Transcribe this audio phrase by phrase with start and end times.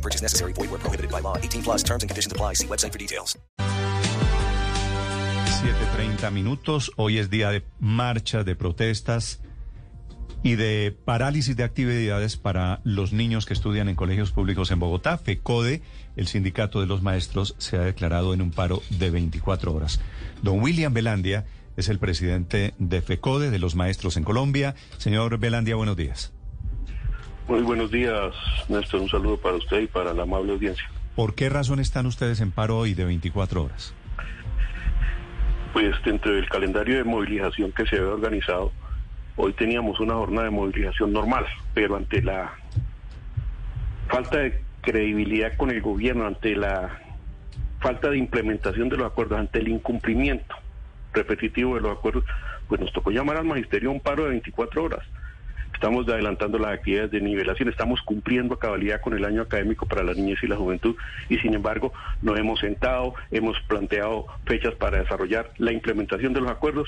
[0.00, 0.52] Purchase necessary.
[0.54, 1.36] Void where prohibited by law.
[1.36, 2.54] 18 plus terms and conditions apply.
[2.54, 3.36] See website for details.
[5.60, 6.90] 7.30 minutos.
[6.96, 9.40] Hoy es día de marchas, de protestas
[10.42, 15.18] y de parálisis de actividades para los niños que estudian en colegios públicos en Bogotá.
[15.18, 15.82] FECODE,
[16.16, 20.00] el sindicato de los maestros, se ha declarado en un paro de 24 horas.
[20.42, 21.44] Don William Belandia
[21.76, 24.74] es el presidente de FECODE, de los maestros en Colombia.
[24.96, 26.32] Señor Belandia, buenos días.
[27.50, 28.32] Muy buenos días,
[28.68, 29.00] Néstor.
[29.00, 30.88] Un saludo para usted y para la amable audiencia.
[31.16, 33.92] ¿Por qué razón están ustedes en paro hoy de 24 horas?
[35.72, 38.70] Pues dentro del calendario de movilización que se había organizado,
[39.34, 42.52] hoy teníamos una jornada de movilización normal, pero ante la
[44.06, 47.00] falta de credibilidad con el gobierno, ante la
[47.80, 50.54] falta de implementación de los acuerdos, ante el incumplimiento
[51.12, 52.22] repetitivo de los acuerdos,
[52.68, 55.04] pues nos tocó llamar al magisterio a un paro de 24 horas.
[55.80, 60.02] Estamos adelantando las actividades de nivelación, estamos cumpliendo a cabalidad con el año académico para
[60.02, 60.94] la niñez y la juventud
[61.30, 66.50] y sin embargo nos hemos sentado, hemos planteado fechas para desarrollar la implementación de los
[66.50, 66.86] acuerdos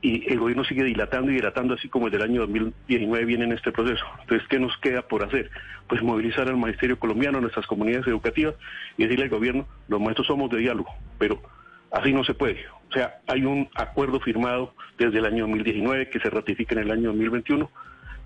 [0.00, 3.72] y el gobierno sigue dilatando y dilatando así como el año 2019 viene en este
[3.72, 4.04] proceso.
[4.20, 5.50] Entonces, ¿qué nos queda por hacer?
[5.88, 8.54] Pues movilizar al magisterio colombiano, a nuestras comunidades educativas
[8.96, 11.42] y decirle al gobierno, los maestros somos de diálogo, pero
[11.90, 12.64] así no se puede.
[12.90, 16.92] O sea, hay un acuerdo firmado desde el año 2019 que se ratifica en el
[16.92, 17.68] año 2021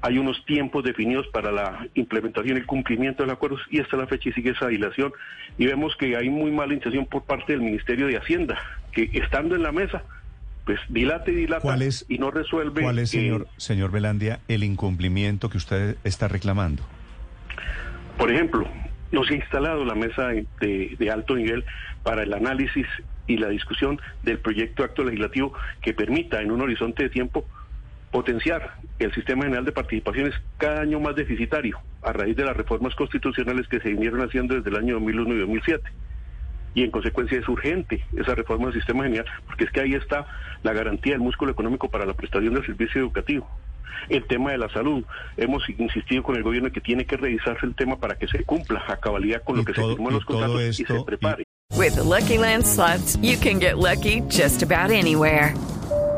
[0.01, 3.97] hay unos tiempos definidos para la implementación y el cumplimiento de los acuerdos y hasta
[3.97, 5.13] la fecha y sigue esa dilación
[5.57, 8.59] y vemos que hay muy mala intención por parte del Ministerio de Hacienda
[8.93, 10.05] que estando en la mesa
[10.65, 11.77] pues dilate y dilata
[12.09, 16.83] y no resuelve ¿Cuál es, señor, señor Belandia, el incumplimiento que usted está reclamando?
[18.19, 18.69] Por ejemplo,
[19.11, 21.65] no se ha instalado la mesa de, de alto nivel
[22.03, 22.87] para el análisis
[23.27, 27.47] y la discusión del proyecto de acto legislativo que permita en un horizonte de tiempo
[28.11, 32.95] potenciar el sistema general de participaciones cada año más deficitario a raíz de las reformas
[32.95, 35.91] constitucionales que se vinieron haciendo desde el año 2001 y 2007.
[36.75, 40.27] Y en consecuencia es urgente esa reforma del sistema general, porque es que ahí está
[40.63, 43.49] la garantía del músculo económico para la prestación del servicio educativo.
[44.09, 45.05] El tema de la salud,
[45.37, 48.83] hemos insistido con el gobierno que tiene que revisarse el tema para que se cumpla
[48.87, 51.45] a cabalidad con lo que se firmó en los contratos y se prepare.
[51.77, 55.55] With the Lucky Land slots, you can get lucky just about anywhere.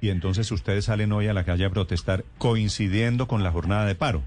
[0.00, 3.94] Y entonces ustedes salen hoy a la calle a protestar coincidiendo con la jornada de
[3.94, 4.22] paro.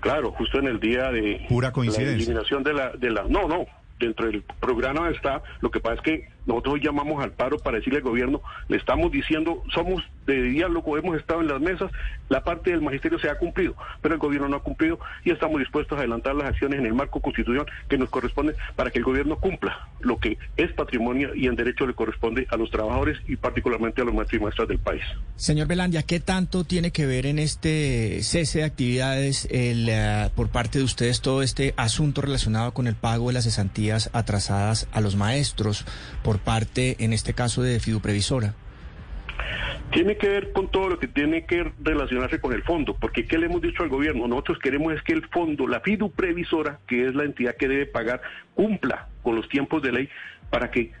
[0.00, 2.16] Claro, justo en el día de pura coincidencia.
[2.16, 3.66] La eliminación de la, de la no, no,
[3.98, 7.98] dentro del programa está, lo que pasa es que nosotros llamamos al paro para decirle
[7.98, 11.90] al gobierno, le estamos diciendo, somos de diálogo, hemos estado en las mesas,
[12.28, 15.58] la parte del magisterio se ha cumplido, pero el gobierno no ha cumplido y estamos
[15.58, 19.04] dispuestos a adelantar las acciones en el marco constitucional que nos corresponde para que el
[19.04, 23.36] gobierno cumpla lo que es patrimonio y en derecho le corresponde a los trabajadores y
[23.36, 25.02] particularmente a los maestros y maestras del país.
[25.36, 30.48] Señor Belandia, ¿qué tanto tiene que ver en este cese de actividades el, uh, por
[30.48, 35.00] parte de ustedes todo este asunto relacionado con el pago de las cesantías atrasadas a
[35.00, 35.84] los maestros
[36.38, 38.54] parte, en este caso, de Fiduprevisora?
[39.90, 43.38] Tiene que ver con todo lo que tiene que relacionarse con el fondo, porque ¿qué
[43.38, 44.28] le hemos dicho al gobierno?
[44.28, 48.22] Nosotros queremos es que el fondo, la Fiduprevisora, que es la entidad que debe pagar,
[48.54, 50.08] cumpla con los tiempos de ley
[50.48, 50.92] para que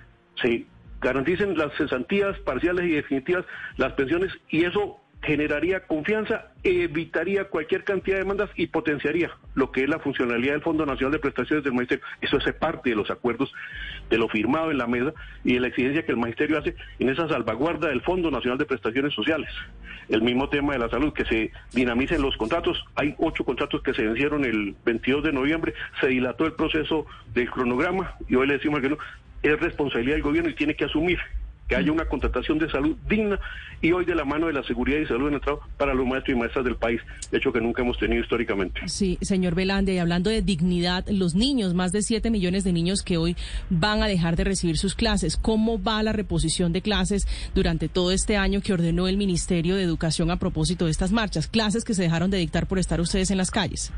[0.42, 0.64] se
[1.00, 3.44] garanticen las cesantías parciales y definitivas,
[3.76, 9.82] las pensiones, y eso generaría confianza, evitaría cualquier cantidad de demandas y potenciaría lo que
[9.82, 12.04] es la funcionalidad del Fondo Nacional de Prestaciones del Magisterio.
[12.22, 13.52] Eso hace parte de los acuerdos
[14.08, 15.12] de lo firmado en la mesa
[15.44, 18.64] y de la exigencia que el Magisterio hace en esa salvaguarda del Fondo Nacional de
[18.64, 19.50] Prestaciones Sociales.
[20.08, 22.82] El mismo tema de la salud, que se dinamicen los contratos.
[22.94, 27.50] Hay ocho contratos que se vencieron el 22 de noviembre, se dilató el proceso del
[27.50, 28.98] cronograma y hoy le decimos que no,
[29.42, 31.18] es responsabilidad del gobierno y tiene que asumir
[31.70, 33.38] que haya una contratación de salud digna
[33.80, 36.04] y hoy de la mano de la seguridad y salud en el trabajo para los
[36.04, 37.00] maestros y maestras del país,
[37.30, 38.80] de hecho que nunca hemos tenido históricamente.
[38.88, 43.02] Sí, señor Velandia, y hablando de dignidad, los niños, más de 7 millones de niños
[43.02, 43.36] que hoy
[43.70, 48.10] van a dejar de recibir sus clases, ¿cómo va la reposición de clases durante todo
[48.10, 51.46] este año que ordenó el Ministerio de Educación a propósito de estas marchas?
[51.46, 53.92] Clases que se dejaron de dictar por estar ustedes en las calles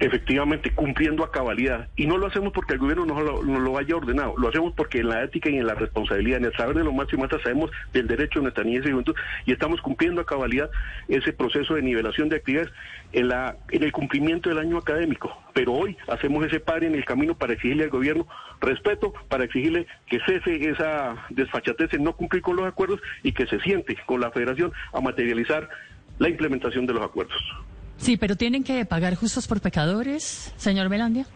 [0.00, 1.88] efectivamente cumpliendo a cabalidad.
[1.96, 5.00] Y no lo hacemos porque el gobierno no lo, lo, haya ordenado, lo hacemos porque
[5.00, 7.30] en la ética y en la responsabilidad, en el saber de los más y más
[7.30, 9.14] sabemos del derecho de nuestra niñez y juventud
[9.46, 10.70] y estamos cumpliendo a cabalidad
[11.08, 12.72] ese proceso de nivelación de actividades
[13.12, 15.36] en, la, en el cumplimiento del año académico.
[15.52, 18.26] Pero hoy hacemos ese par en el camino para exigirle al gobierno
[18.60, 23.46] respeto, para exigirle que cese esa desfachatez en no cumplir con los acuerdos y que
[23.46, 25.68] se siente con la federación a materializar
[26.18, 27.42] la implementación de los acuerdos.
[28.04, 31.26] Sí, pero tienen que pagar justos por pecadores, señor Melandia.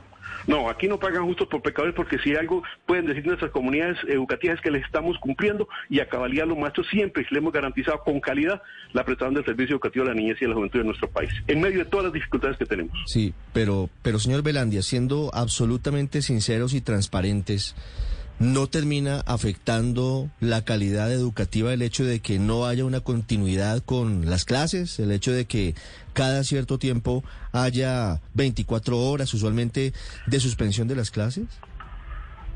[0.46, 4.56] No, aquí no pagan justos por pecadores porque si algo pueden decir nuestras comunidades educativas
[4.56, 8.20] es que les estamos cumpliendo y a cabalidad los maestros siempre le hemos garantizado con
[8.20, 8.60] calidad
[8.92, 11.30] la prestación del servicio educativo a la niñez y a la juventud de nuestro país,
[11.46, 12.92] en medio de todas las dificultades que tenemos.
[13.06, 17.74] Sí, pero, pero señor Belandia, siendo absolutamente sinceros y transparentes,
[18.38, 24.26] ¿no termina afectando la calidad educativa el hecho de que no haya una continuidad con
[24.26, 25.74] las clases, el hecho de que
[26.12, 29.92] cada cierto tiempo haya 24 horas usualmente
[30.26, 31.46] de suspensión de las clases?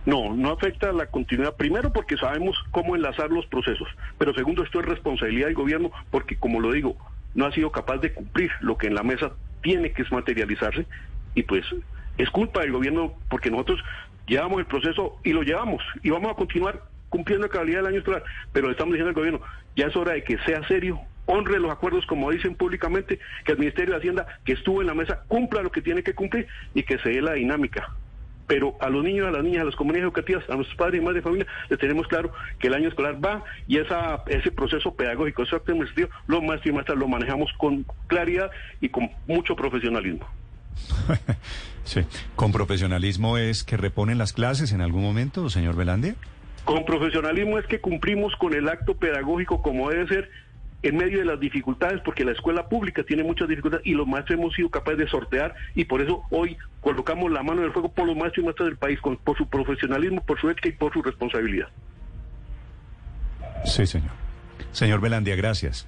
[0.04, 1.54] No, no afecta la continuidad.
[1.54, 3.88] Primero porque sabemos cómo enlazar los procesos,
[4.18, 6.96] pero segundo esto es responsabilidad del gobierno porque, como lo digo,
[7.34, 9.32] no ha sido capaz de cumplir lo que en la mesa
[9.62, 10.86] tiene que materializarse
[11.34, 11.64] y pues
[12.18, 13.80] es culpa del gobierno porque nosotros
[14.26, 17.98] llevamos el proceso y lo llevamos y vamos a continuar cumpliendo la calidad del año
[17.98, 19.40] escolar, pero le estamos diciendo al gobierno,
[19.76, 23.58] ya es hora de que sea serio, honre los acuerdos como dicen públicamente, que el
[23.58, 26.82] Ministerio de Hacienda que estuvo en la mesa cumpla lo que tiene que cumplir y
[26.82, 27.90] que se dé la dinámica.
[28.46, 31.04] Pero a los niños, a las niñas, a las comunidades educativas, a nuestros padres y
[31.04, 34.94] madres de familia, les tenemos claro que el año escolar va y esa, ese proceso
[34.94, 39.54] pedagógico, ese acto administrativo, los maestros y maestras lo manejamos con claridad y con mucho
[39.54, 40.26] profesionalismo.
[41.84, 42.02] sí,
[42.36, 46.14] con profesionalismo es que reponen las clases en algún momento, señor Velandia.
[46.64, 50.30] Con profesionalismo es que cumplimos con el acto pedagógico como debe ser
[50.82, 54.38] en medio de las dificultades, porque la escuela pública tiene muchas dificultades y los maestros
[54.38, 57.90] hemos sido capaces de sortear y por eso hoy colocamos la mano en el fuego
[57.90, 60.92] por los maestros y maestras del país, por su profesionalismo, por su ética y por
[60.92, 61.68] su responsabilidad.
[63.64, 64.10] Sí, señor.
[64.72, 65.86] Señor Belandia, gracias.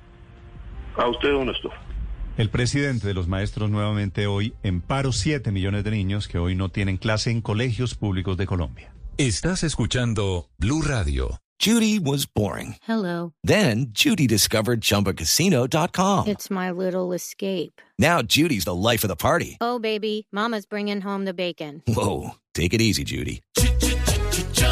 [0.96, 1.72] A usted, don Néstor.
[2.36, 6.56] El presidente de los maestros nuevamente hoy en paro 7 millones de niños que hoy
[6.56, 8.92] no tienen clase en colegios públicos de Colombia.
[9.18, 11.38] Estás escuchando Blue Radio.
[11.60, 12.74] Judy was boring.
[12.86, 13.32] Hello.
[13.44, 16.26] Then Judy discovered chumbacasino.com.
[16.26, 17.80] It's my little escape.
[17.96, 19.56] Now Judy's the life of the party.
[19.60, 21.82] Oh, baby, Mama's bringing home the bacon.
[21.86, 22.34] Whoa.
[22.54, 23.42] Take it easy, Judy.